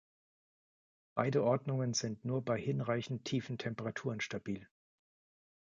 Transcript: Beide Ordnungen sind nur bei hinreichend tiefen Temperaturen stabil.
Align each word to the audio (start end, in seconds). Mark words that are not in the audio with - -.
Beide 1.13 1.43
Ordnungen 1.43 1.93
sind 1.93 2.25
nur 2.25 2.43
bei 2.43 2.59
hinreichend 2.59 3.23
tiefen 3.23 3.59
Temperaturen 3.59 4.19
stabil. 4.19 4.67